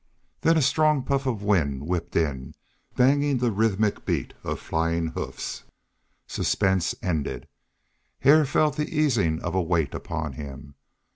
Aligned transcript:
Then 0.41 0.57
a 0.57 0.63
stronger 0.63 1.05
puff 1.05 1.27
of 1.27 1.43
wind 1.43 1.85
whipped 1.87 2.15
in, 2.15 2.55
banging 2.95 3.37
the 3.37 3.51
rhythmic 3.51 4.03
beat 4.03 4.33
of 4.43 4.59
flying 4.59 5.09
hoofs. 5.09 5.61
Suspense 6.25 6.95
ended. 7.03 7.47
Hare 8.21 8.45
felt 8.45 8.77
the 8.77 8.89
easing 8.97 9.39
of 9.43 9.53
a 9.53 9.61
weight 9.61 9.93
upon 9.93 10.33
him. 10.33 10.73